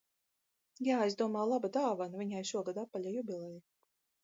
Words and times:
Jāizdomā 0.87 1.43
laba 1.51 1.71
dāvana, 1.77 2.23
viņai 2.23 2.43
šogad 2.55 2.83
apaļa 2.87 3.15
jubileja 3.21 3.63